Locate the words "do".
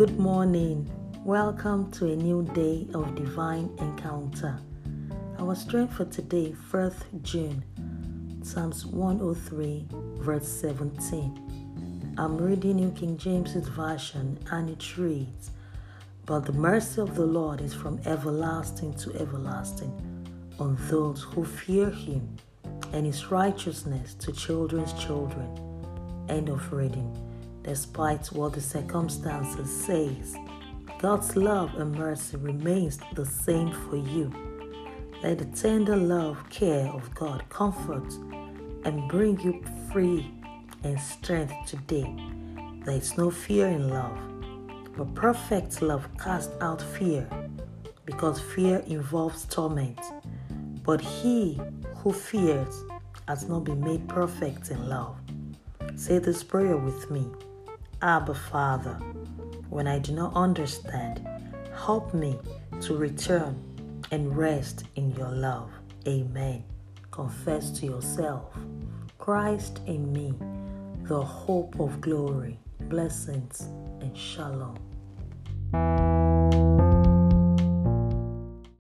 59.98-60.12